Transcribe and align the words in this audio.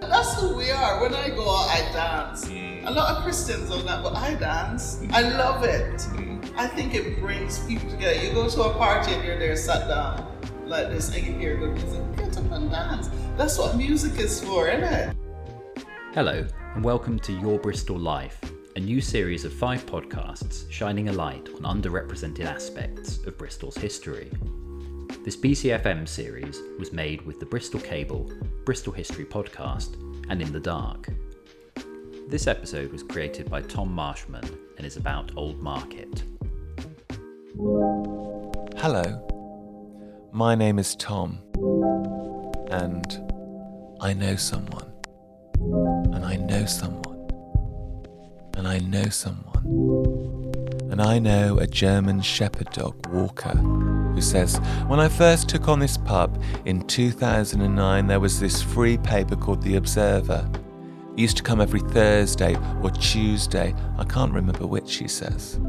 That's 0.00 0.40
who 0.40 0.56
we 0.56 0.70
are. 0.70 1.00
When 1.00 1.14
I 1.14 1.30
go 1.30 1.48
out, 1.48 1.68
I 1.68 1.80
dance. 1.92 2.48
A 2.48 2.90
lot 2.90 3.16
of 3.16 3.22
Christians 3.22 3.70
don't 3.70 3.86
that, 3.86 4.02
but 4.02 4.14
I 4.14 4.34
dance. 4.34 5.00
I 5.10 5.22
love 5.22 5.64
it. 5.64 6.06
I 6.56 6.66
think 6.66 6.94
it 6.94 7.18
brings 7.20 7.58
people 7.66 7.90
together. 7.90 8.14
You 8.22 8.32
go 8.32 8.48
to 8.48 8.62
a 8.62 8.74
party 8.74 9.12
and 9.12 9.24
you're 9.24 9.38
there 9.38 9.56
sat 9.56 9.88
down 9.88 10.26
like 10.66 10.88
this 10.88 11.14
and 11.14 11.26
you 11.26 11.32
hear 11.32 11.56
good 11.56 11.72
music. 11.72 12.16
Get 12.16 12.36
up 12.38 12.50
and 12.52 12.70
dance. 12.70 13.10
That's 13.36 13.58
what 13.58 13.76
music 13.76 14.18
is 14.18 14.42
for, 14.42 14.68
isn't 14.68 14.84
it? 14.84 15.16
Hello, 16.14 16.46
and 16.74 16.84
welcome 16.84 17.18
to 17.20 17.32
Your 17.32 17.58
Bristol 17.58 17.98
Life, 17.98 18.40
a 18.76 18.80
new 18.80 19.00
series 19.00 19.46
of 19.46 19.54
five 19.54 19.86
podcasts 19.86 20.70
shining 20.70 21.08
a 21.08 21.12
light 21.12 21.48
on 21.64 21.80
underrepresented 21.80 22.44
aspects 22.44 23.16
of 23.24 23.38
Bristol's 23.38 23.78
history. 23.78 24.30
This 25.24 25.34
BCFM 25.34 26.06
series 26.06 26.60
was 26.78 26.92
made 26.92 27.22
with 27.22 27.40
the 27.40 27.46
Bristol 27.46 27.80
Cable, 27.80 28.30
Bristol 28.66 28.92
History 28.92 29.24
Podcast, 29.24 29.94
and 30.28 30.42
In 30.42 30.52
the 30.52 30.60
Dark. 30.60 31.08
This 32.28 32.46
episode 32.46 32.92
was 32.92 33.02
created 33.02 33.48
by 33.48 33.62
Tom 33.62 33.90
Marshman 33.90 34.44
and 34.76 34.86
is 34.86 34.98
about 34.98 35.32
Old 35.36 35.58
Market. 35.62 36.22
Hello, 38.76 40.28
my 40.32 40.54
name 40.54 40.78
is 40.78 40.94
Tom, 40.96 41.38
and 42.70 43.06
I 44.02 44.12
know 44.12 44.36
someone, 44.36 44.92
and 46.12 46.26
I 46.26 46.36
know 46.36 46.66
someone, 46.66 47.05
and 48.56 48.66
I 48.66 48.78
know 48.78 49.04
someone, 49.04 50.50
and 50.90 51.00
I 51.00 51.18
know 51.18 51.58
a 51.58 51.66
German 51.66 52.22
shepherd 52.22 52.72
dog, 52.72 53.06
Walker, 53.12 53.50
who 53.50 54.20
says, 54.20 54.56
When 54.88 54.98
I 54.98 55.08
first 55.08 55.48
took 55.48 55.68
on 55.68 55.78
this 55.78 55.96
pub 55.96 56.42
in 56.64 56.86
2009, 56.86 58.06
there 58.06 58.18
was 58.18 58.40
this 58.40 58.62
free 58.62 58.96
paper 58.98 59.36
called 59.36 59.62
The 59.62 59.76
Observer. 59.76 60.50
It 61.12 61.18
used 61.20 61.36
to 61.36 61.42
come 61.42 61.60
every 61.60 61.80
Thursday 61.80 62.56
or 62.82 62.90
Tuesday, 62.90 63.74
I 63.98 64.04
can't 64.04 64.32
remember 64.32 64.66
which, 64.66 64.96
he 64.96 65.06
says 65.06 65.60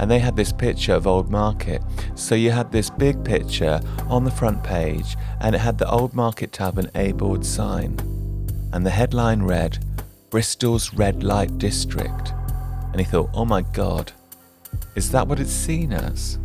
and 0.00 0.10
they 0.10 0.18
had 0.18 0.34
this 0.34 0.50
picture 0.50 0.94
of 0.94 1.06
Old 1.06 1.30
Market. 1.30 1.82
So 2.14 2.34
you 2.34 2.50
had 2.50 2.72
this 2.72 2.88
big 2.88 3.22
picture 3.22 3.82
on 4.08 4.24
the 4.24 4.30
front 4.30 4.64
page, 4.64 5.14
and 5.40 5.54
it 5.54 5.58
had 5.58 5.76
the 5.76 5.90
Old 5.90 6.14
Market 6.14 6.52
Tavern 6.52 6.90
A 6.94 7.12
board 7.12 7.44
sign. 7.44 7.98
And 8.72 8.86
the 8.86 8.90
headline 8.90 9.42
read, 9.42 9.78
Bristol's 10.30 10.94
Red 10.94 11.24
Light 11.24 11.58
District. 11.58 12.32
And 12.92 13.00
he 13.00 13.04
thought, 13.04 13.30
oh 13.34 13.44
my 13.44 13.62
god, 13.62 14.12
is 14.94 15.10
that 15.10 15.26
what 15.26 15.40
it's 15.40 15.50
seen 15.50 15.92
as? 15.92 16.38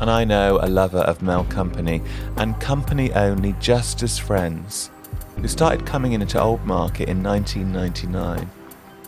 And 0.00 0.10
I 0.10 0.24
know 0.24 0.58
a 0.60 0.66
lover 0.66 0.98
of 0.98 1.22
Mel 1.22 1.44
Company, 1.44 2.02
and 2.36 2.60
company 2.60 3.12
only 3.12 3.54
just 3.60 4.02
as 4.02 4.18
friends, 4.18 4.90
who 5.36 5.46
started 5.46 5.86
coming 5.86 6.12
into 6.12 6.40
Old 6.40 6.64
Market 6.64 7.08
in 7.08 7.22
1999. 7.22 8.50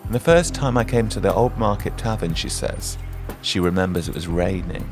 And 0.04 0.14
the 0.14 0.20
first 0.20 0.54
time 0.54 0.78
I 0.78 0.84
came 0.84 1.08
to 1.08 1.20
the 1.20 1.34
Old 1.34 1.56
Market 1.58 1.98
Tavern, 1.98 2.34
she 2.34 2.48
says, 2.48 2.96
she 3.42 3.58
remembers 3.58 4.08
it 4.08 4.14
was 4.14 4.28
raining. 4.28 4.88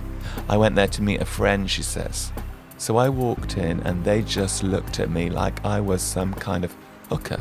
I 0.48 0.56
went 0.56 0.74
there 0.74 0.88
to 0.88 1.02
meet 1.02 1.20
a 1.20 1.24
friend, 1.24 1.70
she 1.70 1.82
says. 1.82 2.32
So 2.78 2.96
I 2.96 3.08
walked 3.08 3.58
in 3.58 3.80
and 3.80 4.04
they 4.04 4.22
just 4.22 4.64
looked 4.64 4.98
at 4.98 5.10
me 5.10 5.30
like 5.30 5.64
I 5.64 5.80
was 5.80 6.02
some 6.02 6.34
kind 6.34 6.64
of 6.64 6.74
hooker. 7.08 7.40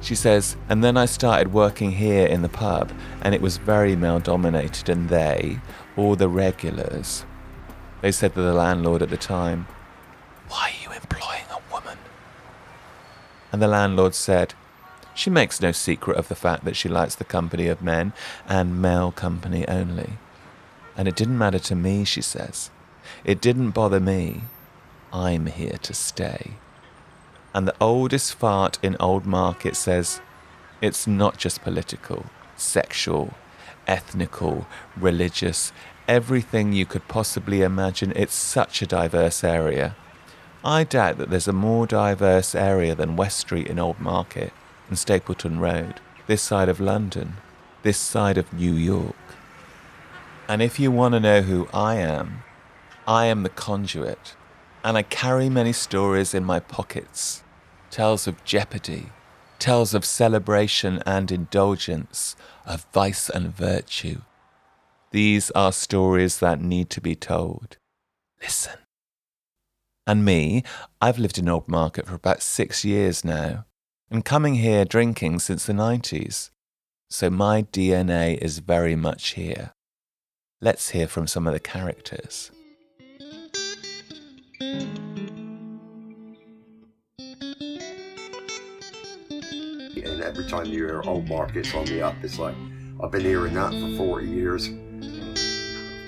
She 0.00 0.14
says, 0.14 0.56
and 0.68 0.82
then 0.82 0.96
I 0.96 1.06
started 1.06 1.52
working 1.52 1.92
here 1.92 2.26
in 2.26 2.42
the 2.42 2.48
pub 2.48 2.90
and 3.20 3.34
it 3.34 3.42
was 3.42 3.58
very 3.58 3.96
male 3.96 4.20
dominated 4.20 4.88
and 4.88 5.08
they, 5.08 5.60
all 5.96 6.16
the 6.16 6.28
regulars, 6.28 7.24
they 8.00 8.12
said 8.12 8.34
to 8.34 8.40
the 8.40 8.54
landlord 8.54 9.02
at 9.02 9.10
the 9.10 9.16
time, 9.16 9.66
Why 10.48 10.70
are 10.70 10.82
you 10.82 10.96
employing 10.96 11.44
a 11.50 11.72
woman? 11.72 11.98
And 13.52 13.60
the 13.60 13.68
landlord 13.68 14.14
said, 14.14 14.54
she 15.14 15.28
makes 15.28 15.60
no 15.60 15.72
secret 15.72 16.16
of 16.16 16.28
the 16.28 16.34
fact 16.34 16.64
that 16.64 16.76
she 16.76 16.88
likes 16.88 17.14
the 17.14 17.24
company 17.24 17.66
of 17.66 17.82
men 17.82 18.14
and 18.48 18.80
male 18.80 19.12
company 19.12 19.68
only. 19.68 20.14
And 20.96 21.08
it 21.08 21.16
didn't 21.16 21.36
matter 21.36 21.58
to 21.58 21.74
me, 21.74 22.04
she 22.04 22.22
says. 22.22 22.70
It 23.24 23.40
didn't 23.40 23.72
bother 23.72 24.00
me. 24.00 24.42
I'm 25.12 25.46
here 25.46 25.78
to 25.82 25.92
stay. 25.92 26.52
And 27.52 27.66
the 27.66 27.74
oldest 27.80 28.34
fart 28.34 28.78
in 28.82 28.96
Old 29.00 29.26
Market 29.26 29.76
says 29.76 30.20
it's 30.80 31.06
not 31.06 31.36
just 31.36 31.62
political, 31.62 32.26
sexual, 32.56 33.34
ethnical, 33.86 34.66
religious, 34.96 35.72
everything 36.06 36.72
you 36.72 36.86
could 36.86 37.06
possibly 37.08 37.62
imagine. 37.62 38.12
It's 38.14 38.34
such 38.34 38.82
a 38.82 38.86
diverse 38.86 39.42
area. 39.42 39.96
I 40.64 40.84
doubt 40.84 41.18
that 41.18 41.30
there's 41.30 41.48
a 41.48 41.52
more 41.52 41.86
diverse 41.86 42.54
area 42.54 42.94
than 42.94 43.16
West 43.16 43.38
Street 43.38 43.66
in 43.66 43.78
Old 43.78 43.98
Market 43.98 44.52
and 44.88 44.98
Stapleton 44.98 45.58
Road, 45.58 46.00
this 46.26 46.42
side 46.42 46.68
of 46.68 46.80
London, 46.80 47.38
this 47.82 47.98
side 47.98 48.36
of 48.36 48.52
New 48.52 48.74
York. 48.74 49.16
And 50.48 50.60
if 50.60 50.78
you 50.78 50.90
want 50.90 51.14
to 51.14 51.20
know 51.20 51.42
who 51.42 51.68
I 51.72 51.94
am, 51.96 52.42
I 53.06 53.26
am 53.26 53.42
the 53.42 53.48
conduit, 53.48 54.34
and 54.82 54.96
I 54.96 55.02
carry 55.02 55.48
many 55.48 55.72
stories 55.72 56.34
in 56.34 56.44
my 56.44 56.60
pockets 56.60 57.42
tales 57.90 58.28
of 58.28 58.44
jeopardy, 58.44 59.06
tales 59.58 59.94
of 59.94 60.04
celebration 60.04 61.02
and 61.04 61.32
indulgence, 61.32 62.36
of 62.64 62.86
vice 62.92 63.28
and 63.28 63.54
virtue. 63.54 64.20
These 65.10 65.50
are 65.52 65.72
stories 65.72 66.38
that 66.38 66.60
need 66.60 66.88
to 66.90 67.00
be 67.00 67.16
told. 67.16 67.76
Listen. 68.40 68.78
And 70.06 70.24
me, 70.24 70.62
I've 71.00 71.18
lived 71.18 71.36
in 71.36 71.48
Old 71.48 71.66
Market 71.66 72.06
for 72.06 72.14
about 72.14 72.42
six 72.42 72.84
years 72.84 73.24
now 73.24 73.66
and 74.08 74.24
coming 74.24 74.56
here 74.56 74.84
drinking 74.84 75.40
since 75.40 75.66
the 75.66 75.72
90s. 75.72 76.50
So 77.10 77.28
my 77.28 77.62
DNA 77.62 78.38
is 78.38 78.60
very 78.60 78.94
much 78.94 79.30
here. 79.30 79.72
Let's 80.60 80.90
hear 80.90 81.08
from 81.08 81.26
some 81.26 81.46
of 81.46 81.52
the 81.52 81.60
characters. 81.60 82.52
And 90.02 90.22
every 90.22 90.46
time 90.46 90.66
you 90.66 90.84
hear 90.84 91.02
old 91.04 91.28
markets 91.28 91.74
on 91.74 91.86
the 91.86 92.02
up, 92.02 92.14
it's 92.22 92.38
like, 92.38 92.54
I've 93.02 93.10
been 93.10 93.22
hearing 93.22 93.54
that 93.54 93.72
for 93.72 93.96
40 93.96 94.26
years. 94.28 94.68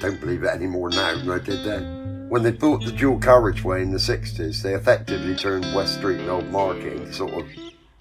Don't 0.01 0.21
believe 0.21 0.43
it 0.43 0.51
anymore 0.51 0.91
now 0.91 1.17
than 1.17 1.31
I 1.31 1.39
did 1.39 1.65
then. 1.65 2.29
When 2.29 2.43
they 2.43 2.51
built 2.51 2.85
the 2.85 2.93
dual 2.93 3.19
carriageway 3.19 3.83
in 3.83 3.91
the 3.91 3.99
60s, 3.99 4.63
they 4.63 4.75
effectively 4.75 5.35
turned 5.35 5.75
West 5.75 5.95
Street 5.97 6.21
and 6.21 6.29
Old 6.29 6.51
Market 6.51 6.95
into 6.95 7.13
sort 7.13 7.33
of 7.33 7.47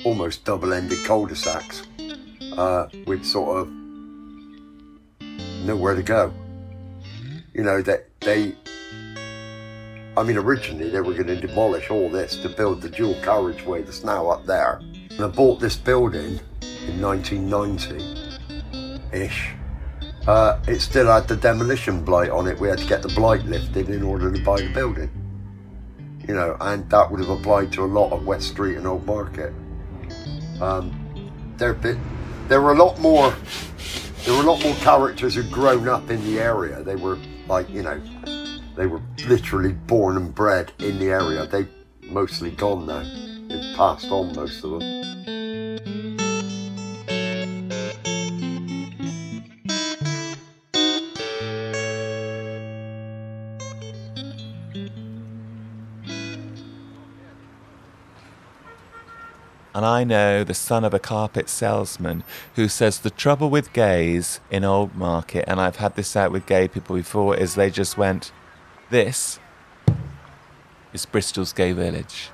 almost 0.04 0.44
double-ended 0.44 1.06
cul-de-sacs 1.06 1.84
uh, 2.58 2.88
with 3.06 3.24
sort 3.26 3.58
of 3.58 3.70
nowhere 5.64 5.96
to 5.96 6.04
go. 6.04 6.34
You 7.54 7.64
know 7.64 7.82
that 7.82 8.08
they. 8.22 8.56
I 10.18 10.24
mean, 10.24 10.38
originally 10.38 10.90
they 10.90 11.00
were 11.00 11.14
going 11.14 11.28
to 11.28 11.38
demolish 11.38 11.90
all 11.90 12.10
this 12.10 12.36
to 12.38 12.50
build 12.50 12.82
the 12.82 12.90
dual 12.90 13.16
carriageway 13.22 13.84
that's 13.84 14.04
now 14.04 14.30
up 14.30 14.46
there. 14.46 14.82
And 15.12 15.22
I 15.22 15.28
bought 15.28 15.62
this 15.62 15.78
building 15.78 16.42
in 16.62 17.00
1990-ish. 17.00 19.54
Uh, 20.28 20.60
it 20.68 20.82
still 20.82 21.08
had 21.08 21.28
the 21.28 21.38
demolition 21.38 22.04
blight 22.04 22.30
on 22.30 22.48
it. 22.48 22.60
We 22.60 22.68
had 22.68 22.78
to 22.80 22.88
get 22.88 23.02
the 23.02 23.08
blight 23.10 23.44
lifted 23.46 23.90
in 23.90 24.04
order 24.04 24.32
to 24.32 24.44
buy 24.44 24.62
the 24.62 24.72
building. 24.74 25.10
You 26.28 26.36
know, 26.36 26.56
and 26.60 26.88
that 26.90 27.10
would 27.10 27.22
have 27.22 27.30
applied 27.30 27.72
to 27.74 27.84
a 27.84 27.86
lot 27.86 28.12
of 28.12 28.26
West 28.26 28.50
Street 28.50 28.78
and 28.78 28.86
Old 28.86 29.06
Market. 29.06 29.54
Um, 30.60 30.94
there, 31.58 31.74
there 32.48 32.62
were 32.62 32.74
a 32.74 32.78
lot 32.78 33.00
more. 33.00 33.34
There 34.26 34.36
were 34.36 34.44
a 34.44 34.46
lot 34.46 34.64
more 34.64 34.76
characters 34.76 35.34
who'd 35.34 35.52
grown 35.52 35.88
up 35.88 36.12
in 36.12 36.24
the 36.26 36.40
area. 36.40 36.84
They 36.84 36.96
were 36.96 37.18
like, 37.48 37.68
you 37.70 37.82
know, 37.82 38.00
they 38.82 38.88
were 38.88 39.02
literally 39.28 39.74
born 39.74 40.18
and 40.18 40.34
bred 40.34 40.72
in 40.80 40.98
the 40.98 41.06
area. 41.06 41.46
They've 41.46 41.70
mostly 42.02 42.50
gone 42.50 42.88
now. 42.88 43.04
They've 43.48 43.78
passed 43.78 44.10
on 44.10 44.34
most 44.34 44.64
of 44.64 44.80
them. 44.80 44.82
And 59.76 59.86
I 59.86 60.04
know 60.04 60.44
the 60.44 60.56
son 60.56 60.84
of 60.84 60.96
a 60.96 61.00
carpet 61.00 61.50
salesman 61.50 62.24
who 62.56 62.68
says 62.68 63.00
the 63.00 63.12
trouble 63.12 63.52
with 63.52 63.74
gays 63.74 64.40
in 64.50 64.64
Old 64.64 64.96
Market, 64.96 65.46
and 65.48 65.62
I've 65.62 65.76
had 65.76 65.96
this 65.96 66.16
out 66.16 66.32
with 66.32 66.48
gay 66.48 66.68
people 66.68 66.96
before, 66.96 67.38
is 67.38 67.54
they 67.54 67.70
just 67.70 67.96
went, 67.96 68.32
This 68.92 69.40
is 70.92 71.06
Bristol's 71.06 71.54
gay 71.54 71.72
village. 71.72 72.30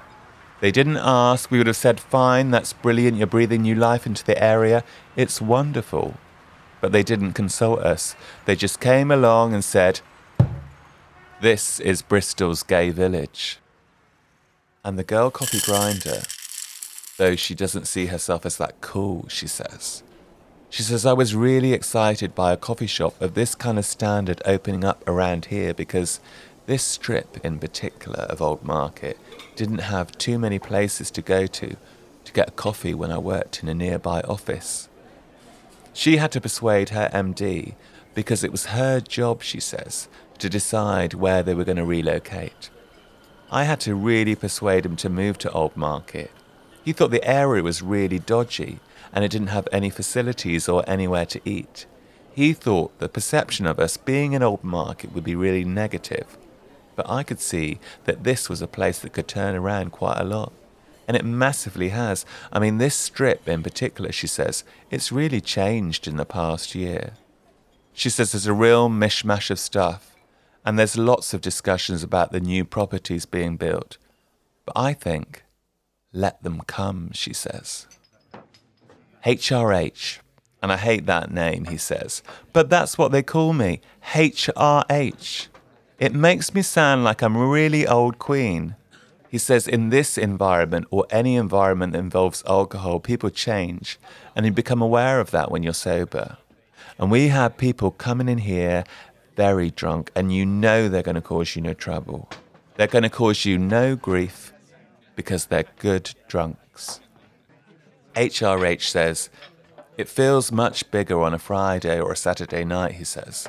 They 0.60 0.72
didn't 0.72 0.98
ask, 0.98 1.52
we 1.52 1.60
would 1.60 1.68
have 1.68 1.76
said, 1.76 2.00
Fine, 2.00 2.50
that's 2.50 2.74
brilliant, 2.74 3.18
you're 3.18 3.28
breathing 3.28 3.62
new 3.62 3.76
life 3.76 4.08
into 4.08 4.26
the 4.26 4.44
area. 4.44 4.84
It's 5.16 5.40
wonderful. 5.40 6.16
but 6.82 6.92
they 6.92 7.04
didn't 7.04 7.34
consult 7.34 7.80
us. 7.80 8.16
They 8.46 8.56
just 8.56 8.80
came 8.80 9.12
along 9.12 9.54
and 9.54 9.64
said, 9.64 10.02
This 11.42 11.80
is 11.80 12.02
Bristol's 12.02 12.64
gay 12.64 12.90
village. 12.90 13.60
And 14.84 14.98
the 14.98 15.04
girl 15.04 15.30
coffee 15.30 15.60
grinder, 15.60 16.22
though 17.18 17.36
she 17.36 17.56
doesn't 17.56 17.88
see 17.88 18.08
herself 18.08 18.46
as 18.46 18.58
that 18.58 18.80
cool, 18.82 19.28
she 19.28 19.48
says. 19.48 20.04
She 20.70 20.84
says, 20.84 21.06
I 21.06 21.14
was 21.14 21.34
really 21.36 21.74
excited 21.74 22.36
by 22.36 22.52
a 22.52 22.58
coffee 22.58 22.88
shop 22.88 23.20
of 23.22 23.34
this 23.34 23.56
kind 23.56 23.80
of 23.80 23.86
standard 23.86 24.42
opening 24.46 24.84
up 24.84 25.08
around 25.08 25.46
here 25.46 25.74
because 25.74 26.20
this 26.68 26.84
strip 26.84 27.44
in 27.46 27.60
particular 27.60 28.20
of 28.26 28.42
Old 28.42 28.62
Market 28.62 29.18
didn't 29.56 29.80
have 29.80 30.18
too 30.18 30.38
many 30.38 30.60
places 30.60 31.10
to 31.12 31.22
go 31.22 31.48
to 31.48 31.78
to 32.26 32.34
get 32.34 32.50
a 32.50 32.52
coffee 32.52 32.94
when 32.94 33.10
I 33.10 33.18
worked 33.18 33.64
in 33.64 33.70
a 33.70 33.74
nearby 33.74 34.20
office. 34.22 34.90
She 35.94 36.18
had 36.18 36.32
to 36.34 36.42
persuade 36.42 36.90
her 36.90 37.10
MD 37.14 37.76
because 38.14 38.44
it 38.44 38.52
was 38.52 38.66
her 38.66 39.00
job, 39.00 39.44
she 39.44 39.62
says, 39.62 40.10
to 40.40 40.50
decide 40.50 41.14
where 41.14 41.42
they 41.42 41.56
were 41.56 41.64
going 41.64 41.78
to 41.78 41.86
relocate. 41.86 42.70
I 43.50 43.64
had 43.64 43.80
to 43.82 43.96
really 43.96 44.36
persuade 44.36 44.86
him 44.86 44.98
to 44.98 45.10
move 45.10 45.38
to 45.40 45.52
Old 45.52 45.78
Market. 45.78 46.32
He 46.84 46.92
thought 46.92 47.12
the 47.12 47.26
area 47.26 47.64
was 47.64 47.82
really 47.82 48.20
dodgy 48.20 48.80
and 49.14 49.24
it 49.24 49.32
didn't 49.32 49.48
have 49.48 49.70
any 49.72 49.90
facilities 49.90 50.68
or 50.68 50.84
anywhere 50.86 51.26
to 51.28 51.40
eat. 51.46 51.86
He 52.36 52.52
thought 52.52 53.00
the 53.00 53.08
perception 53.08 53.66
of 53.66 53.80
us 53.80 53.96
being 53.96 54.34
in 54.34 54.44
Old 54.44 54.66
Market 54.66 55.14
would 55.14 55.24
be 55.24 55.34
really 55.34 55.64
negative. 55.64 56.38
But 56.98 57.10
I 57.10 57.24
could 57.24 57.40
see 57.40 57.80
that 58.06 58.26
this 58.26 58.50
was 58.50 58.62
a 58.62 58.68
place 58.68 59.00
that 59.00 59.14
could 59.14 59.28
turn 59.28 59.56
around 59.56 59.92
quite 59.92 60.20
a 60.20 60.26
lot. 60.26 60.52
And 61.08 61.16
it 61.16 61.24
massively 61.24 61.90
has. 61.90 62.26
I 62.52 62.60
mean, 62.60 62.80
this 62.80 62.96
strip 62.96 63.48
in 63.48 63.64
particular, 63.64 64.12
she 64.12 64.28
says, 64.28 64.66
it's 64.92 65.12
really 65.12 65.40
changed 65.40 66.08
in 66.08 66.18
the 66.18 66.26
past 66.26 66.76
year. 66.76 67.14
She 67.94 68.10
says 68.10 68.32
there's 68.32 68.48
a 68.48 68.54
real 68.54 68.90
mishmash 68.90 69.50
of 69.52 69.60
stuff, 69.60 70.16
and 70.66 70.78
there's 70.78 70.98
lots 70.98 71.34
of 71.34 71.40
discussions 71.40 72.04
about 72.04 72.32
the 72.32 72.40
new 72.40 72.66
properties 72.66 73.26
being 73.26 73.58
built. 73.58 73.98
But 74.66 74.76
I 74.76 74.94
think, 74.94 75.44
let 76.12 76.42
them 76.42 76.62
come, 76.68 77.12
she 77.14 77.32
says. 77.32 77.86
HRH. 79.24 80.18
And 80.64 80.72
I 80.72 80.78
hate 80.78 81.06
that 81.06 81.32
name, 81.32 81.66
he 81.66 81.78
says. 81.78 82.24
But 82.54 82.72
that's 82.72 82.98
what 82.98 83.12
they 83.12 83.22
call 83.22 83.54
me 83.54 83.82
HRH. 84.14 85.48
It 86.00 86.14
makes 86.14 86.54
me 86.54 86.62
sound 86.62 87.04
like 87.04 87.24
I'm 87.24 87.36
a 87.36 87.48
really 87.48 87.88
old 87.88 88.20
queen. 88.20 88.76
He 89.30 89.40
says, 89.40 89.68
in 89.68 89.90
this 89.90 90.16
environment 90.16 90.86
or 90.92 91.08
any 91.10 91.36
environment 91.36 91.94
that 91.94 92.00
involves 92.00 92.44
alcohol, 92.46 93.00
people 93.00 93.32
change, 93.32 94.00
and 94.36 94.46
you 94.46 94.52
become 94.52 94.82
aware 94.82 95.20
of 95.20 95.32
that 95.32 95.50
when 95.50 95.64
you're 95.64 95.74
sober. 95.74 96.38
And 97.00 97.10
we 97.10 97.30
have 97.30 97.58
people 97.58 97.90
coming 97.90 98.30
in 98.30 98.38
here 98.40 98.84
very 99.36 99.72
drunk, 99.72 100.12
and 100.16 100.32
you 100.32 100.46
know 100.46 100.88
they're 100.88 101.02
going 101.02 101.16
to 101.16 101.22
cause 101.22 101.56
you 101.56 101.62
no 101.64 101.74
trouble. 101.74 102.30
They're 102.76 102.88
going 102.88 103.04
to 103.04 103.10
cause 103.10 103.46
you 103.46 103.58
no 103.58 103.96
grief 103.96 104.54
because 105.16 105.48
they're 105.48 105.66
good 105.80 106.14
drunks. 106.28 107.00
HRH 108.16 108.84
says, 108.84 109.30
It 109.98 110.08
feels 110.08 110.52
much 110.52 110.90
bigger 110.92 111.22
on 111.22 111.34
a 111.34 111.40
Friday 111.40 112.00
or 112.00 112.12
a 112.12 112.18
Saturday 112.18 112.64
night, 112.64 112.94
he 112.94 113.04
says. 113.04 113.48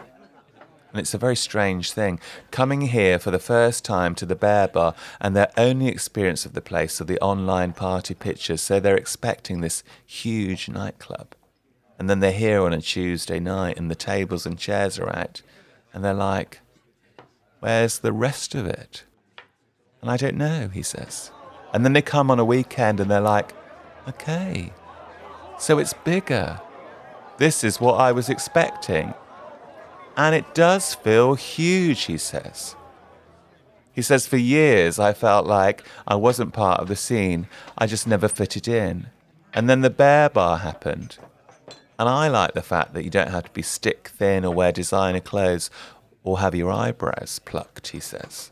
And 0.98 1.04
it's 1.04 1.14
a 1.14 1.18
very 1.18 1.36
strange 1.36 1.92
thing. 1.92 2.18
Coming 2.50 2.80
here 2.80 3.20
for 3.20 3.30
the 3.30 3.38
first 3.38 3.84
time 3.84 4.16
to 4.16 4.26
the 4.26 4.34
Bear 4.34 4.66
Bar 4.66 4.96
and 5.20 5.36
their 5.36 5.52
only 5.56 5.86
experience 5.86 6.44
of 6.44 6.54
the 6.54 6.60
place 6.60 7.00
are 7.00 7.04
the 7.04 7.20
online 7.20 7.72
party 7.72 8.14
pictures, 8.14 8.60
so 8.62 8.80
they're 8.80 8.96
expecting 8.96 9.60
this 9.60 9.84
huge 10.04 10.68
nightclub. 10.68 11.36
And 12.00 12.10
then 12.10 12.18
they're 12.18 12.32
here 12.32 12.62
on 12.62 12.72
a 12.72 12.80
Tuesday 12.80 13.38
night 13.38 13.78
and 13.78 13.88
the 13.88 13.94
tables 13.94 14.44
and 14.44 14.58
chairs 14.58 14.98
are 14.98 15.08
out. 15.16 15.40
And 15.94 16.02
they're 16.04 16.12
like, 16.12 16.62
Where's 17.60 18.00
the 18.00 18.12
rest 18.12 18.56
of 18.56 18.66
it? 18.66 19.04
And 20.02 20.10
I 20.10 20.16
don't 20.16 20.36
know, 20.36 20.66
he 20.66 20.82
says. 20.82 21.30
And 21.72 21.84
then 21.84 21.92
they 21.92 22.02
come 22.02 22.28
on 22.28 22.40
a 22.40 22.44
weekend 22.44 22.98
and 22.98 23.08
they're 23.08 23.20
like, 23.20 23.52
Okay. 24.08 24.72
So 25.60 25.78
it's 25.78 25.92
bigger. 25.92 26.60
This 27.36 27.62
is 27.62 27.80
what 27.80 28.00
I 28.00 28.10
was 28.10 28.28
expecting. 28.28 29.14
And 30.18 30.34
it 30.34 30.52
does 30.52 30.96
feel 30.96 31.36
huge, 31.36 32.02
he 32.02 32.18
says. 32.18 32.74
He 33.92 34.02
says, 34.02 34.26
For 34.26 34.36
years 34.36 34.98
I 34.98 35.12
felt 35.12 35.46
like 35.46 35.84
I 36.08 36.16
wasn't 36.16 36.52
part 36.52 36.80
of 36.80 36.88
the 36.88 36.96
scene, 36.96 37.46
I 37.78 37.86
just 37.86 38.06
never 38.06 38.26
fitted 38.26 38.66
in. 38.66 39.06
And 39.54 39.70
then 39.70 39.80
the 39.80 39.90
bear 39.90 40.28
bar 40.28 40.58
happened. 40.58 41.18
And 42.00 42.08
I 42.08 42.26
like 42.26 42.54
the 42.54 42.62
fact 42.62 42.94
that 42.94 43.04
you 43.04 43.10
don't 43.10 43.30
have 43.30 43.44
to 43.44 43.50
be 43.52 43.62
stick 43.62 44.08
thin 44.08 44.44
or 44.44 44.52
wear 44.52 44.72
designer 44.72 45.20
clothes 45.20 45.70
or 46.24 46.40
have 46.40 46.54
your 46.54 46.72
eyebrows 46.72 47.40
plucked, 47.44 47.88
he 47.88 48.00
says. 48.00 48.50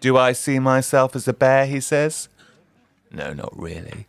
Do 0.00 0.16
I 0.16 0.32
see 0.32 0.58
myself 0.58 1.14
as 1.14 1.28
a 1.28 1.34
bear, 1.34 1.66
he 1.66 1.80
says? 1.80 2.30
No, 3.10 3.34
not 3.34 3.52
really. 3.54 4.06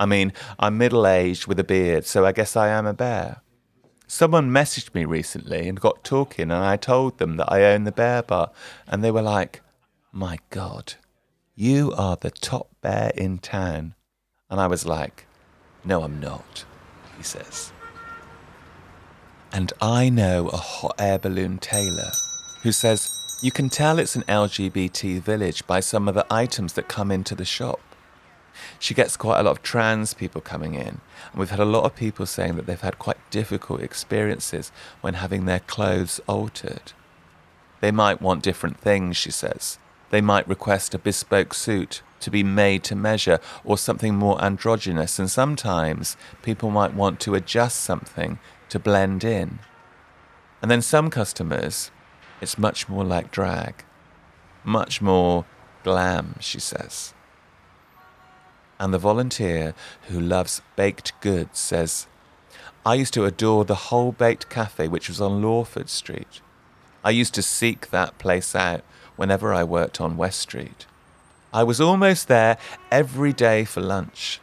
I 0.00 0.06
mean, 0.06 0.32
I'm 0.58 0.78
middle 0.78 1.06
aged 1.06 1.46
with 1.46 1.60
a 1.60 1.64
beard, 1.64 2.06
so 2.06 2.24
I 2.24 2.32
guess 2.32 2.56
I 2.56 2.68
am 2.68 2.86
a 2.86 2.94
bear. 2.94 3.42
Someone 4.06 4.50
messaged 4.50 4.94
me 4.94 5.04
recently 5.04 5.68
and 5.68 5.80
got 5.80 6.04
talking, 6.04 6.50
and 6.50 6.52
I 6.52 6.76
told 6.76 7.18
them 7.18 7.36
that 7.36 7.50
I 7.50 7.64
own 7.64 7.84
the 7.84 7.92
bear 7.92 8.22
bar, 8.22 8.50
and 8.86 9.02
they 9.02 9.10
were 9.10 9.22
like, 9.22 9.62
My 10.12 10.38
God, 10.50 10.94
you 11.54 11.92
are 11.96 12.16
the 12.16 12.30
top 12.30 12.68
bear 12.82 13.12
in 13.16 13.38
town. 13.38 13.94
And 14.50 14.60
I 14.60 14.66
was 14.66 14.84
like, 14.84 15.26
No, 15.84 16.02
I'm 16.02 16.20
not, 16.20 16.64
he 17.16 17.22
says. 17.22 17.72
And 19.52 19.72
I 19.80 20.10
know 20.10 20.48
a 20.48 20.56
hot 20.56 20.96
air 20.98 21.18
balloon 21.18 21.58
tailor 21.58 22.10
who 22.62 22.72
says, 22.72 23.08
You 23.42 23.50
can 23.50 23.70
tell 23.70 23.98
it's 23.98 24.16
an 24.16 24.24
LGBT 24.24 25.20
village 25.22 25.66
by 25.66 25.80
some 25.80 26.08
of 26.08 26.14
the 26.14 26.26
items 26.30 26.74
that 26.74 26.88
come 26.88 27.10
into 27.10 27.34
the 27.34 27.44
shop 27.44 27.80
she 28.78 28.94
gets 28.94 29.16
quite 29.16 29.40
a 29.40 29.42
lot 29.42 29.52
of 29.52 29.62
trans 29.62 30.14
people 30.14 30.40
coming 30.40 30.74
in. 30.74 31.00
And 31.32 31.36
we've 31.36 31.50
had 31.50 31.60
a 31.60 31.64
lot 31.64 31.84
of 31.84 31.96
people 31.96 32.26
saying 32.26 32.56
that 32.56 32.66
they've 32.66 32.80
had 32.80 32.98
quite 32.98 33.18
difficult 33.30 33.80
experiences 33.80 34.72
when 35.00 35.14
having 35.14 35.44
their 35.44 35.60
clothes 35.60 36.20
altered. 36.26 36.92
They 37.80 37.90
might 37.90 38.22
want 38.22 38.42
different 38.42 38.78
things, 38.78 39.16
she 39.16 39.30
says. 39.30 39.78
They 40.10 40.20
might 40.20 40.48
request 40.48 40.94
a 40.94 40.98
bespoke 40.98 41.54
suit 41.54 42.02
to 42.20 42.30
be 42.30 42.42
made 42.42 42.82
to 42.84 42.96
measure 42.96 43.40
or 43.64 43.76
something 43.76 44.14
more 44.14 44.42
androgynous, 44.42 45.18
and 45.18 45.30
sometimes 45.30 46.16
people 46.42 46.70
might 46.70 46.94
want 46.94 47.20
to 47.20 47.34
adjust 47.34 47.80
something 47.80 48.38
to 48.70 48.78
blend 48.78 49.24
in. 49.24 49.58
And 50.62 50.70
then 50.70 50.80
some 50.80 51.10
customers, 51.10 51.90
it's 52.40 52.56
much 52.56 52.88
more 52.88 53.04
like 53.04 53.30
drag, 53.30 53.84
much 54.64 55.02
more 55.02 55.44
glam, 55.82 56.36
she 56.40 56.58
says. 56.58 57.12
And 58.84 58.92
the 58.92 58.98
volunteer 58.98 59.72
who 60.08 60.20
loves 60.20 60.60
baked 60.76 61.18
goods 61.22 61.58
says, 61.58 62.06
I 62.84 62.96
used 62.96 63.14
to 63.14 63.24
adore 63.24 63.64
the 63.64 63.86
whole 63.88 64.12
baked 64.12 64.50
cafe 64.50 64.88
which 64.88 65.08
was 65.08 65.22
on 65.22 65.40
Lawford 65.40 65.88
Street. 65.88 66.42
I 67.02 67.08
used 67.08 67.32
to 67.36 67.42
seek 67.42 67.88
that 67.88 68.18
place 68.18 68.54
out 68.54 68.82
whenever 69.16 69.54
I 69.54 69.64
worked 69.64 70.02
on 70.02 70.18
West 70.18 70.38
Street. 70.38 70.84
I 71.50 71.62
was 71.62 71.80
almost 71.80 72.28
there 72.28 72.58
every 72.90 73.32
day 73.32 73.64
for 73.64 73.80
lunch. 73.80 74.38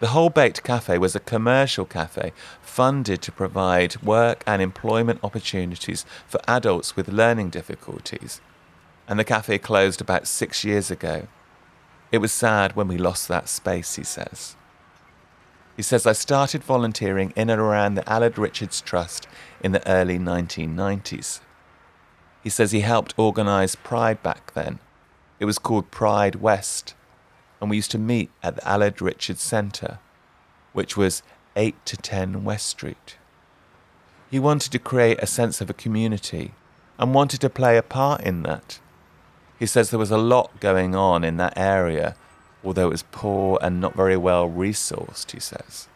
The 0.00 0.06
Whole 0.06 0.30
Baked 0.30 0.64
Cafe 0.64 0.96
was 0.96 1.14
a 1.14 1.20
commercial 1.20 1.84
cafe 1.84 2.32
funded 2.62 3.20
to 3.20 3.30
provide 3.30 4.02
work 4.02 4.42
and 4.46 4.62
employment 4.62 5.20
opportunities 5.22 6.06
for 6.26 6.40
adults 6.48 6.96
with 6.96 7.08
learning 7.08 7.50
difficulties. 7.50 8.40
And 9.06 9.18
the 9.18 9.24
cafe 9.24 9.58
closed 9.58 10.00
about 10.00 10.26
six 10.26 10.64
years 10.64 10.90
ago. 10.90 11.28
It 12.12 12.18
was 12.18 12.30
sad 12.30 12.76
when 12.76 12.88
we 12.88 12.98
lost 12.98 13.26
that 13.28 13.48
space, 13.48 13.96
he 13.96 14.04
says. 14.04 14.54
He 15.76 15.82
says, 15.82 16.06
I 16.06 16.12
started 16.12 16.62
volunteering 16.62 17.32
in 17.34 17.48
and 17.48 17.58
around 17.58 17.94
the 17.94 18.02
Aled 18.02 18.36
Richards 18.36 18.82
Trust 18.82 19.26
in 19.62 19.72
the 19.72 19.86
early 19.88 20.18
1990s. 20.18 21.40
He 22.44 22.50
says 22.50 22.72
he 22.72 22.80
helped 22.80 23.14
organise 23.16 23.74
Pride 23.76 24.22
back 24.22 24.52
then. 24.52 24.78
It 25.40 25.46
was 25.46 25.58
called 25.58 25.90
Pride 25.90 26.36
West, 26.36 26.94
and 27.60 27.70
we 27.70 27.76
used 27.76 27.90
to 27.92 27.98
meet 27.98 28.30
at 28.42 28.56
the 28.56 28.62
Aled 28.62 29.00
Richards 29.00 29.40
Centre, 29.40 29.98
which 30.74 30.96
was 30.96 31.22
8 31.56 31.74
to 31.86 31.96
10 31.96 32.44
West 32.44 32.66
Street. 32.66 33.16
He 34.30 34.38
wanted 34.38 34.70
to 34.72 34.78
create 34.78 35.18
a 35.22 35.26
sense 35.26 35.62
of 35.62 35.70
a 35.70 35.74
community 35.74 36.52
and 36.98 37.14
wanted 37.14 37.40
to 37.40 37.48
play 37.50 37.78
a 37.78 37.82
part 37.82 38.20
in 38.20 38.42
that. 38.42 38.80
He 39.62 39.66
says 39.66 39.90
there 39.90 39.98
was 40.00 40.10
a 40.10 40.18
lot 40.18 40.58
going 40.58 40.96
on 40.96 41.22
in 41.22 41.36
that 41.36 41.56
area, 41.56 42.16
although 42.64 42.88
it 42.88 42.98
was 42.98 43.04
poor 43.12 43.60
and 43.62 43.80
not 43.80 43.94
very 43.94 44.16
well 44.16 44.50
resourced, 44.50 45.30
he 45.30 45.38
says. 45.38 45.86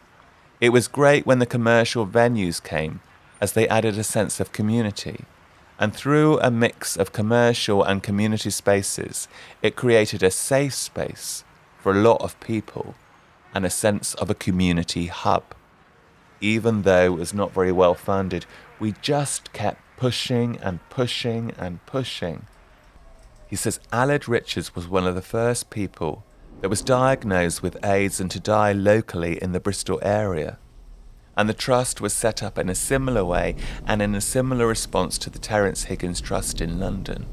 It 0.61 0.69
was 0.69 0.87
great 0.87 1.25
when 1.25 1.39
the 1.39 1.45
commercial 1.45 2.07
venues 2.07 2.63
came, 2.63 3.01
as 3.41 3.51
they 3.51 3.67
added 3.67 3.97
a 3.97 4.05
sense 4.05 4.39
of 4.39 4.53
community. 4.53 5.25
And 5.77 5.93
through 5.93 6.39
a 6.39 6.49
mix 6.49 6.95
of 6.95 7.11
commercial 7.11 7.83
and 7.83 8.01
community 8.01 8.51
spaces, 8.51 9.27
it 9.61 9.75
created 9.75 10.23
a 10.23 10.31
safe 10.31 10.73
space 10.73 11.43
for 11.77 11.91
a 11.91 12.01
lot 12.01 12.21
of 12.21 12.39
people 12.39 12.95
and 13.53 13.65
a 13.65 13.69
sense 13.69 14.13
of 14.13 14.29
a 14.29 14.41
community 14.45 15.07
hub. 15.07 15.43
even 16.39 16.83
though 16.83 17.15
it 17.15 17.19
was 17.19 17.33
not 17.33 17.51
very 17.51 17.73
well 17.73 17.95
funded, 17.95 18.45
we 18.79 18.93
just 19.01 19.51
kept 19.51 19.81
pushing 19.97 20.57
and 20.61 20.79
pushing 20.89 21.51
and 21.57 21.85
pushing. 21.85 22.45
He 23.49 23.55
says 23.55 23.79
Aled 23.91 24.27
Richards 24.27 24.75
was 24.75 24.87
one 24.87 25.07
of 25.07 25.15
the 25.15 25.21
first 25.21 25.69
people 25.69 26.23
that 26.61 26.69
was 26.69 26.81
diagnosed 26.81 27.63
with 27.63 27.83
AIDS 27.85 28.19
and 28.19 28.29
to 28.31 28.39
die 28.39 28.73
locally 28.73 29.41
in 29.41 29.51
the 29.51 29.59
Bristol 29.59 29.99
area. 30.01 30.57
And 31.37 31.47
the 31.47 31.53
trust 31.53 32.01
was 32.01 32.13
set 32.13 32.41
up 32.41 32.57
in 32.57 32.67
a 32.67 32.75
similar 32.75 33.23
way 33.23 33.55
and 33.85 34.01
in 34.01 34.15
a 34.15 34.21
similar 34.21 34.65
response 34.65 35.17
to 35.19 35.29
the 35.29 35.39
Terence 35.39 35.83
Higgins 35.83 36.19
Trust 36.19 36.61
in 36.61 36.79
London. 36.79 37.27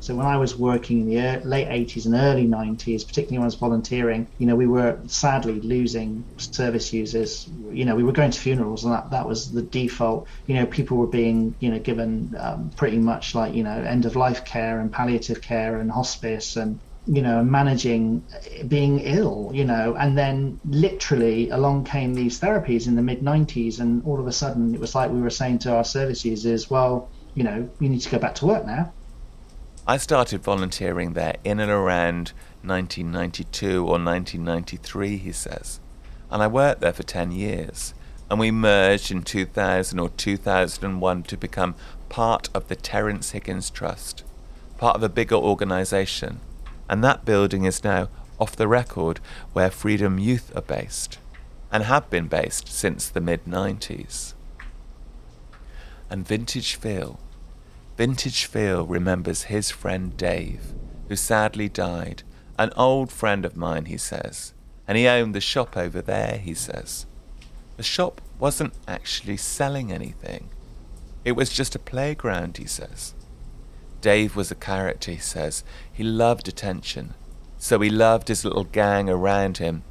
So 0.00 0.14
when 0.14 0.26
I 0.26 0.36
was 0.36 0.56
working 0.56 1.00
in 1.00 1.08
the 1.08 1.48
late 1.48 1.68
80s 1.68 2.04
and 2.04 2.14
early 2.14 2.46
90s, 2.46 3.06
particularly 3.06 3.38
when 3.38 3.44
I 3.44 3.46
was 3.46 3.54
volunteering, 3.54 4.26
you 4.38 4.46
know, 4.46 4.56
we 4.56 4.66
were 4.66 4.98
sadly 5.06 5.60
losing 5.60 6.24
service 6.36 6.92
users. 6.92 7.48
You 7.74 7.84
know, 7.84 7.96
we 7.96 8.02
were 8.02 8.12
going 8.12 8.30
to 8.30 8.40
funerals 8.40 8.84
and 8.84 8.92
that, 8.92 9.10
that 9.10 9.26
was 9.26 9.52
the 9.52 9.62
default. 9.62 10.26
You 10.46 10.54
know, 10.56 10.66
people 10.66 10.96
were 10.96 11.06
being, 11.06 11.54
you 11.60 11.70
know, 11.70 11.78
given 11.78 12.34
um, 12.38 12.70
pretty 12.76 12.98
much 12.98 13.34
like, 13.34 13.54
you 13.54 13.62
know, 13.62 13.72
end 13.72 14.06
of 14.06 14.16
life 14.16 14.44
care 14.44 14.80
and 14.80 14.92
palliative 14.92 15.40
care 15.40 15.78
and 15.78 15.90
hospice 15.90 16.56
and 16.56 16.78
you 17.06 17.20
know, 17.20 17.44
managing 17.44 18.24
being 18.66 19.00
ill, 19.00 19.50
you 19.52 19.64
know, 19.64 19.94
and 19.94 20.16
then 20.16 20.58
literally 20.64 21.50
along 21.50 21.84
came 21.84 22.14
these 22.14 22.40
therapies 22.40 22.86
in 22.86 22.96
the 22.96 23.02
mid 23.02 23.20
90s, 23.20 23.78
and 23.78 24.02
all 24.06 24.18
of 24.18 24.26
a 24.26 24.32
sudden 24.32 24.74
it 24.74 24.80
was 24.80 24.94
like 24.94 25.10
we 25.10 25.20
were 25.20 25.30
saying 25.30 25.58
to 25.60 25.74
our 25.74 25.84
service 25.84 26.24
users, 26.24 26.70
well, 26.70 27.10
you 27.34 27.44
know, 27.44 27.68
you 27.78 27.88
need 27.88 28.00
to 28.00 28.10
go 28.10 28.18
back 28.18 28.34
to 28.36 28.46
work 28.46 28.64
now. 28.64 28.92
I 29.86 29.98
started 29.98 30.42
volunteering 30.42 31.12
there 31.12 31.34
in 31.44 31.60
and 31.60 31.70
around 31.70 32.32
1992 32.62 33.80
or 33.80 33.98
1993, 33.98 35.18
he 35.18 35.32
says, 35.32 35.80
and 36.30 36.42
I 36.42 36.46
worked 36.46 36.80
there 36.80 36.92
for 36.92 37.02
10 37.02 37.32
years. 37.32 37.94
And 38.30 38.40
we 38.40 38.50
merged 38.50 39.10
in 39.10 39.22
2000 39.22 39.98
or 39.98 40.08
2001 40.08 41.22
to 41.24 41.36
become 41.36 41.74
part 42.08 42.48
of 42.54 42.68
the 42.68 42.76
Terence 42.76 43.30
Higgins 43.30 43.70
Trust, 43.70 44.24
part 44.78 44.96
of 44.96 45.02
a 45.02 45.08
bigger 45.08 45.36
organisation 45.36 46.40
and 46.88 47.02
that 47.02 47.24
building 47.24 47.64
is 47.64 47.84
now 47.84 48.08
off 48.38 48.56
the 48.56 48.68
record 48.68 49.20
where 49.52 49.70
Freedom 49.70 50.18
Youth 50.18 50.54
are 50.56 50.62
based, 50.62 51.18
and 51.70 51.84
have 51.84 52.10
been 52.10 52.28
based 52.28 52.68
since 52.68 53.08
the 53.08 53.20
mid 53.20 53.44
90s. 53.44 54.34
And 56.10 56.26
Vintage 56.26 56.74
Phil. 56.74 57.18
Vintage 57.96 58.44
Phil 58.44 58.84
remembers 58.84 59.44
his 59.44 59.70
friend 59.70 60.16
Dave, 60.16 60.74
who 61.08 61.16
sadly 61.16 61.68
died, 61.68 62.22
an 62.58 62.72
old 62.76 63.10
friend 63.10 63.44
of 63.44 63.56
mine, 63.56 63.86
he 63.86 63.96
says, 63.96 64.52
and 64.86 64.98
he 64.98 65.08
owned 65.08 65.34
the 65.34 65.40
shop 65.40 65.76
over 65.76 66.02
there, 66.02 66.38
he 66.38 66.54
says. 66.54 67.06
The 67.76 67.82
shop 67.82 68.20
wasn't 68.38 68.74
actually 68.86 69.36
selling 69.36 69.90
anything. 69.90 70.50
It 71.24 71.32
was 71.32 71.50
just 71.50 71.74
a 71.74 71.78
playground, 71.78 72.58
he 72.58 72.66
says. 72.66 73.14
Dave 74.00 74.36
was 74.36 74.50
a 74.50 74.54
character, 74.54 75.10
he 75.10 75.18
says. 75.18 75.64
He 75.92 76.04
loved 76.04 76.46
attention. 76.46 77.14
So 77.56 77.80
he 77.80 77.88
loved 77.88 78.28
his 78.28 78.44
little 78.44 78.64
gang 78.64 79.08
around 79.08 79.56
him. 79.58 79.82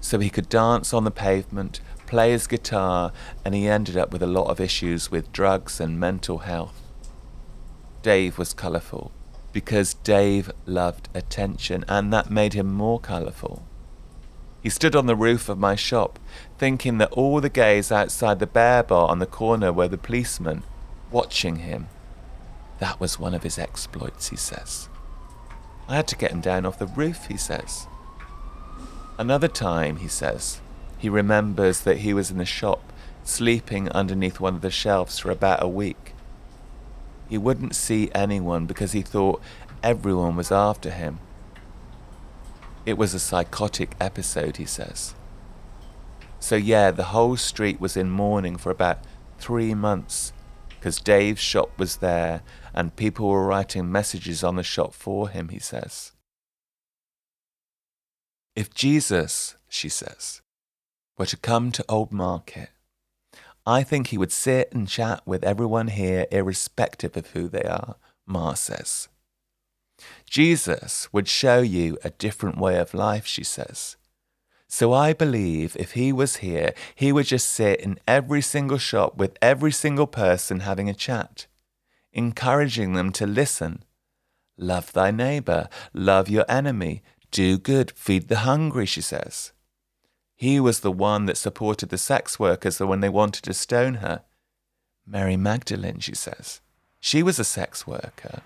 So 0.00 0.18
he 0.18 0.30
could 0.30 0.48
dance 0.48 0.94
on 0.94 1.04
the 1.04 1.10
pavement, 1.10 1.80
play 2.06 2.30
his 2.30 2.46
guitar, 2.46 3.12
and 3.44 3.54
he 3.54 3.68
ended 3.68 3.96
up 3.96 4.12
with 4.12 4.22
a 4.22 4.26
lot 4.26 4.48
of 4.48 4.60
issues 4.60 5.10
with 5.10 5.32
drugs 5.32 5.80
and 5.80 6.00
mental 6.00 6.38
health. 6.38 6.80
Dave 8.02 8.38
was 8.38 8.54
colourful 8.54 9.12
because 9.52 9.94
Dave 9.94 10.50
loved 10.66 11.08
attention, 11.14 11.84
and 11.88 12.12
that 12.12 12.30
made 12.30 12.54
him 12.54 12.72
more 12.72 13.00
colourful. 13.00 13.66
He 14.62 14.70
stood 14.70 14.96
on 14.96 15.06
the 15.06 15.16
roof 15.16 15.48
of 15.48 15.58
my 15.58 15.76
shop, 15.76 16.18
thinking 16.58 16.98
that 16.98 17.12
all 17.12 17.40
the 17.40 17.48
gays 17.48 17.92
outside 17.92 18.38
the 18.38 18.46
bear 18.46 18.82
bar 18.82 19.08
on 19.08 19.18
the 19.18 19.26
corner 19.26 19.72
were 19.72 19.88
the 19.88 19.98
policemen, 19.98 20.62
watching 21.10 21.56
him. 21.56 21.88
That 22.78 23.00
was 23.00 23.18
one 23.18 23.34
of 23.34 23.42
his 23.42 23.58
exploits, 23.58 24.28
he 24.28 24.36
says. 24.36 24.88
I 25.88 25.96
had 25.96 26.08
to 26.08 26.16
get 26.16 26.32
him 26.32 26.40
down 26.40 26.66
off 26.66 26.78
the 26.78 26.86
roof, 26.86 27.26
he 27.26 27.36
says. 27.36 27.86
Another 29.16 29.48
time, 29.48 29.96
he 29.96 30.08
says, 30.08 30.60
he 30.98 31.08
remembers 31.08 31.80
that 31.80 31.98
he 31.98 32.12
was 32.12 32.30
in 32.30 32.38
the 32.38 32.44
shop 32.44 32.92
sleeping 33.22 33.88
underneath 33.90 34.40
one 34.40 34.54
of 34.54 34.60
the 34.62 34.70
shelves 34.70 35.18
for 35.18 35.30
about 35.30 35.62
a 35.62 35.68
week. 35.68 36.14
He 37.28 37.38
wouldn't 37.38 37.74
see 37.74 38.10
anyone 38.14 38.66
because 38.66 38.92
he 38.92 39.02
thought 39.02 39.42
everyone 39.82 40.34
was 40.34 40.50
after 40.50 40.90
him. 40.90 41.20
It 42.88 42.96
was 42.96 43.12
a 43.12 43.18
psychotic 43.18 43.94
episode, 44.00 44.56
he 44.56 44.64
says. 44.64 45.14
So, 46.40 46.56
yeah, 46.56 46.90
the 46.90 47.12
whole 47.12 47.36
street 47.36 47.82
was 47.82 47.98
in 47.98 48.08
mourning 48.08 48.56
for 48.56 48.70
about 48.70 49.04
three 49.36 49.74
months 49.74 50.32
because 50.70 50.98
Dave's 50.98 51.42
shop 51.42 51.78
was 51.78 51.98
there 51.98 52.40
and 52.72 52.96
people 52.96 53.28
were 53.28 53.46
writing 53.46 53.92
messages 53.92 54.42
on 54.42 54.56
the 54.56 54.62
shop 54.62 54.94
for 54.94 55.28
him, 55.28 55.50
he 55.50 55.58
says. 55.58 56.12
If 58.56 58.72
Jesus, 58.72 59.56
she 59.68 59.90
says, 59.90 60.40
were 61.18 61.26
to 61.26 61.36
come 61.36 61.70
to 61.72 61.84
Old 61.90 62.10
Market, 62.10 62.70
I 63.66 63.82
think 63.82 64.06
he 64.06 64.16
would 64.16 64.32
sit 64.32 64.72
and 64.72 64.88
chat 64.88 65.20
with 65.26 65.44
everyone 65.44 65.88
here, 65.88 66.26
irrespective 66.30 67.18
of 67.18 67.26
who 67.32 67.48
they 67.48 67.64
are, 67.64 67.96
Ma 68.26 68.54
says. 68.54 69.08
Jesus 70.28 71.12
would 71.12 71.28
show 71.28 71.60
you 71.60 71.98
a 72.04 72.10
different 72.10 72.58
way 72.58 72.78
of 72.78 72.94
life, 72.94 73.26
she 73.26 73.44
says. 73.44 73.96
So 74.68 74.92
I 74.92 75.14
believe 75.14 75.76
if 75.76 75.92
he 75.92 76.12
was 76.12 76.36
here, 76.36 76.74
he 76.94 77.10
would 77.10 77.26
just 77.26 77.48
sit 77.48 77.80
in 77.80 77.98
every 78.06 78.42
single 78.42 78.76
shop 78.78 79.16
with 79.16 79.38
every 79.40 79.72
single 79.72 80.06
person 80.06 80.60
having 80.60 80.90
a 80.90 80.94
chat, 80.94 81.46
encouraging 82.12 82.92
them 82.92 83.10
to 83.12 83.26
listen. 83.26 83.82
Love 84.58 84.92
thy 84.92 85.10
neighbor, 85.10 85.68
love 85.94 86.28
your 86.28 86.44
enemy, 86.48 87.02
do 87.30 87.58
good, 87.58 87.92
feed 87.92 88.28
the 88.28 88.40
hungry, 88.40 88.84
she 88.84 89.00
says. 89.00 89.52
He 90.36 90.60
was 90.60 90.80
the 90.80 90.92
one 90.92 91.26
that 91.26 91.36
supported 91.36 91.88
the 91.88 91.98
sex 91.98 92.38
workers 92.38 92.78
when 92.78 93.00
they 93.00 93.08
wanted 93.08 93.44
to 93.44 93.54
stone 93.54 93.94
her. 93.94 94.22
Mary 95.06 95.36
Magdalene, 95.36 96.00
she 96.00 96.14
says. 96.14 96.60
She 97.00 97.22
was 97.22 97.38
a 97.38 97.44
sex 97.44 97.86
worker. 97.86 98.42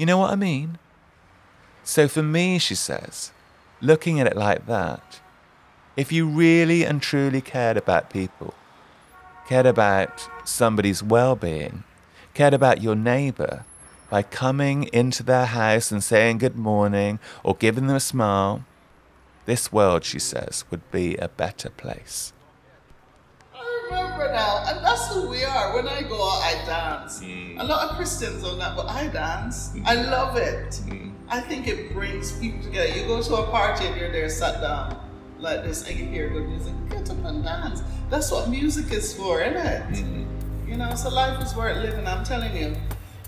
You 0.00 0.06
know 0.06 0.16
what 0.16 0.30
I 0.30 0.34
mean? 0.34 0.78
So 1.84 2.08
for 2.08 2.22
me, 2.22 2.58
she 2.58 2.74
says, 2.74 3.32
looking 3.82 4.18
at 4.18 4.26
it 4.26 4.34
like 4.34 4.64
that, 4.64 5.20
if 5.94 6.10
you 6.10 6.26
really 6.26 6.84
and 6.84 7.02
truly 7.02 7.42
cared 7.42 7.76
about 7.76 8.08
people, 8.08 8.54
cared 9.46 9.66
about 9.66 10.26
somebody's 10.42 11.02
well 11.02 11.36
being, 11.36 11.84
cared 12.32 12.54
about 12.54 12.80
your 12.80 12.94
neighbor, 12.94 13.66
by 14.08 14.22
coming 14.22 14.84
into 14.84 15.22
their 15.22 15.44
house 15.44 15.92
and 15.92 16.02
saying 16.02 16.38
good 16.38 16.56
morning 16.56 17.18
or 17.44 17.54
giving 17.54 17.86
them 17.86 17.96
a 17.96 18.00
smile, 18.00 18.64
this 19.44 19.70
world, 19.70 20.04
she 20.04 20.18
says, 20.18 20.64
would 20.70 20.90
be 20.90 21.14
a 21.18 21.28
better 21.28 21.68
place. 21.68 22.32
Now, 24.28 24.64
and 24.66 24.84
that's 24.84 25.08
who 25.08 25.28
we 25.28 25.44
are. 25.44 25.74
When 25.74 25.88
I 25.88 26.02
go 26.02 26.16
out, 26.16 26.42
I 26.42 26.52
dance. 26.66 27.20
Mm. 27.20 27.60
A 27.60 27.64
lot 27.64 27.88
of 27.88 27.96
Christians 27.96 28.42
don't 28.42 28.58
that, 28.58 28.76
but 28.76 28.88
I 28.88 29.08
dance. 29.08 29.72
I 29.84 29.94
love 29.94 30.36
it. 30.36 30.80
Mm. 30.86 31.12
I 31.28 31.40
think 31.40 31.68
it 31.68 31.92
brings 31.92 32.32
people 32.38 32.62
together. 32.62 32.88
You 32.88 33.06
go 33.06 33.22
to 33.22 33.34
a 33.36 33.46
party 33.50 33.86
and 33.86 33.96
you're 33.96 34.10
there 34.12 34.28
sat 34.28 34.60
down 34.60 34.96
like 35.38 35.62
this 35.64 35.88
and 35.88 35.98
you 35.98 36.06
hear 36.06 36.28
good 36.28 36.48
music, 36.48 36.72
get 36.90 37.08
up 37.10 37.24
and 37.24 37.44
dance. 37.44 37.82
That's 38.10 38.30
what 38.30 38.48
music 38.48 38.92
is 38.92 39.14
for, 39.14 39.40
isn't 39.40 39.56
it? 39.56 39.82
Mm-hmm. 39.82 40.70
You 40.70 40.76
know, 40.76 40.94
so 40.94 41.08
life 41.08 41.42
is 41.42 41.54
worth 41.54 41.76
living. 41.78 42.06
I'm 42.06 42.24
telling 42.24 42.56
you, 42.56 42.76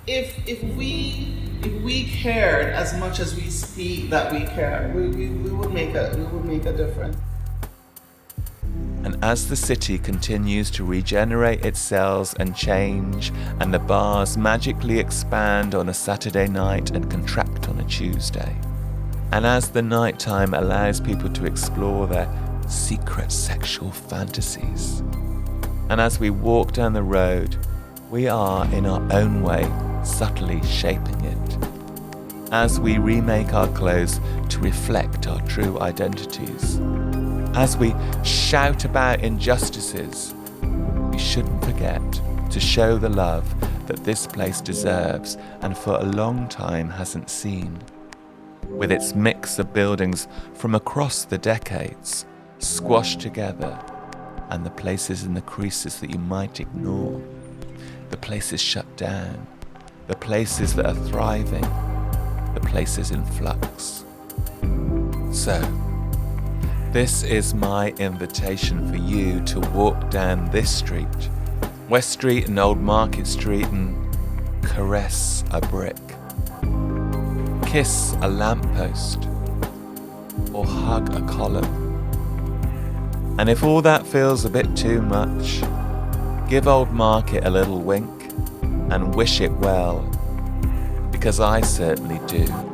if 0.07 0.37
if 0.47 0.63
we 0.77 1.39
if 1.63 1.73
we 1.83 2.05
cared 2.05 2.67
as 2.67 2.95
much 2.99 3.21
as 3.21 3.35
we 3.35 3.51
speak 3.51 4.11
that 4.11 4.33
we 4.33 4.41
care, 4.41 4.93
we, 4.95 5.09
we, 5.09 5.29
we 5.29 5.51
would 5.51 5.73
make 5.73 5.95
a 5.95 6.15
we 6.17 6.25
would 6.25 6.45
make 6.45 6.67
a 6.67 6.73
difference. 6.73 7.17
And 9.04 9.18
as 9.23 9.49
the 9.49 9.56
city 9.56 9.99
continues 9.99 10.71
to 10.73 10.85
regenerate 10.85 11.64
its 11.64 11.80
cells 11.80 12.35
and 12.35 12.54
change, 12.54 13.32
and 13.61 13.75
the 13.75 13.78
bars 13.78 14.37
magically 14.37 14.99
expand 14.99 15.75
on 15.75 15.88
a 15.88 15.94
Saturday 15.94 16.47
night 16.47 16.90
and 16.90 17.11
contract 17.11 17.68
on 17.68 17.80
a 17.80 17.85
Tuesday, 17.85 18.56
and 19.32 19.44
as 19.44 19.71
the 19.71 19.82
nighttime 19.82 20.54
allows 20.54 21.00
people 21.00 21.30
to 21.30 21.47
explore 21.47 22.06
their 22.06 22.28
secret 22.68 23.32
sexual 23.32 23.90
fantasies, 23.90 25.00
and 25.88 26.00
as 26.00 26.21
we 26.21 26.30
walk 26.30 26.73
down 26.73 26.92
the 26.92 27.02
road, 27.02 27.56
we 28.11 28.28
are 28.28 28.64
in 28.73 28.87
our 28.87 29.02
own 29.12 29.42
way 29.42 29.64
subtly 30.04 30.62
shaping 30.64 31.25
it. 31.25 31.59
As 32.52 32.78
we 32.78 32.99
remake 32.99 33.54
our 33.54 33.68
clothes 33.68 34.21
to 34.50 34.59
reflect 34.59 35.26
our 35.26 35.40
true 35.49 35.80
identities, 35.80 36.78
as 37.54 37.76
we 37.76 37.94
shout 38.25 38.85
about 38.85 39.21
injustices, 39.21 40.35
we 41.11 41.18
shouldn't 41.18 41.64
forget 41.64 42.02
to 42.50 42.61
show 42.61 42.99
the 42.99 43.09
love 43.09 43.47
that 43.87 44.04
this 44.04 44.26
place 44.26 44.61
deserves 44.61 45.37
and 45.61 45.76
for 45.76 45.97
a 45.97 46.04
long 46.04 46.49
time 46.49 46.88
hasn't 46.88 47.28
seen. 47.28 47.78
With 48.68 48.90
its 48.90 49.14
mix 49.14 49.59
of 49.59 49.73
buildings 49.73 50.28
from 50.54 50.75
across 50.75 51.25
the 51.25 51.38
decades, 51.38 52.25
squashed 52.59 53.21
together, 53.21 53.78
and 54.50 54.64
the 54.64 54.71
places 54.71 55.25
in 55.25 55.35
the 55.35 55.42
creases 55.42 56.00
that 56.00 56.11
you 56.11 56.18
might 56.18 56.61
ignore, 56.61 57.21
the 58.11 58.16
places 58.16 58.61
shut 58.61 58.97
down, 58.97 59.47
the 60.06 60.16
places 60.16 60.75
that 60.75 60.87
are 60.87 60.94
thriving, 60.94 61.62
the 62.54 62.61
places 62.62 63.11
in 63.11 63.25
flux. 63.25 64.04
So, 65.32 65.61
this 66.93 67.23
is 67.23 67.55
my 67.55 67.89
invitation 67.93 68.87
for 68.91 68.97
you 68.97 69.41
to 69.45 69.61
walk 69.71 70.11
down 70.11 70.51
this 70.51 70.71
street, 70.71 71.07
West 71.89 72.11
Street 72.11 72.49
and 72.49 72.59
Old 72.59 72.81
Market 72.81 73.27
Street, 73.27 73.65
and 73.69 73.97
caress 74.63 75.43
a 75.53 75.61
brick, 75.63 75.97
kiss 77.67 78.13
a 78.21 78.29
lamppost, 78.29 79.27
or 80.53 80.67
hug 80.67 81.15
a 81.15 81.23
column. 81.33 81.65
And 83.39 83.49
if 83.49 83.65
all 83.65 83.81
that 83.81 84.07
feels 84.07 84.45
a 84.45 84.51
bit 84.51 84.77
too 84.77 85.01
much, 85.01 85.63
give 86.47 86.69
Old 86.69 86.91
Market 86.91 87.45
a 87.45 87.51
little 87.51 87.81
wink 87.81 88.11
and 88.91 89.15
wish 89.15 89.41
it 89.41 89.53
well, 89.53 90.01
because 91.11 91.41
I 91.41 91.63
certainly 91.63 92.21
do. 92.27 92.72